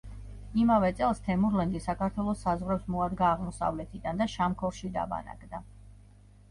იმავე 0.61 0.87
წელს 1.01 1.19
თემურლენგი 1.27 1.81
საქართველოს 1.89 2.41
საზღვრებს 2.47 2.89
მოადგა 2.97 3.29
აღმოსავლეთიდან 3.37 4.25
და 4.25 4.31
შამქორში 4.39 4.93
დაბანაკდა. 5.01 5.63